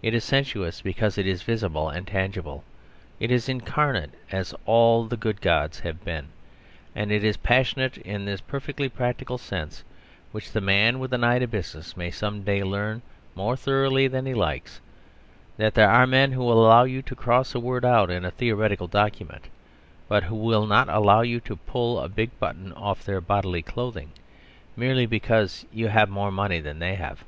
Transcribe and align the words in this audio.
It 0.00 0.14
is 0.14 0.22
sensuous, 0.22 0.80
because 0.80 1.18
it 1.18 1.26
is 1.26 1.42
visible 1.42 1.88
and 1.88 2.06
tangible; 2.06 2.62
it 3.18 3.32
is 3.32 3.48
incarnate, 3.48 4.12
as 4.30 4.54
all 4.64 5.06
the 5.06 5.16
good 5.16 5.40
Gods 5.40 5.80
have 5.80 6.04
been; 6.04 6.28
and 6.94 7.10
it 7.10 7.24
is 7.24 7.36
passionate 7.36 7.98
in 7.98 8.24
this 8.26 8.40
perfectly 8.40 8.88
practical 8.88 9.38
sense, 9.38 9.82
which 10.30 10.52
the 10.52 10.60
man 10.60 11.00
with 11.00 11.12
an 11.12 11.24
eye 11.24 11.40
to 11.40 11.48
business 11.48 11.96
may 11.96 12.12
some 12.12 12.44
day 12.44 12.62
learn 12.62 13.02
more 13.34 13.56
thoroughly 13.56 14.06
than 14.06 14.24
he 14.24 14.34
likes, 14.34 14.80
that 15.56 15.74
there 15.74 15.90
are 15.90 16.06
men 16.06 16.30
who 16.30 16.44
will 16.44 16.64
allow 16.64 16.84
you 16.84 17.02
to 17.02 17.16
cross 17.16 17.52
a 17.52 17.58
word 17.58 17.84
out 17.84 18.08
in 18.08 18.24
a 18.24 18.30
theoretical 18.30 18.86
document, 18.86 19.46
but 20.06 20.22
who 20.22 20.36
will 20.36 20.68
not 20.68 20.88
allow 20.88 21.22
you 21.22 21.40
to 21.40 21.56
pull 21.56 21.98
a 21.98 22.08
big 22.08 22.30
button 22.38 22.72
off 22.74 23.02
their 23.04 23.20
bodily 23.20 23.62
clothing, 23.62 24.12
merely 24.76 25.06
because 25.06 25.66
you 25.72 25.88
have 25.88 26.08
more 26.08 26.30
money 26.30 26.60
than 26.60 26.78
they 26.78 26.94
have. 26.94 27.24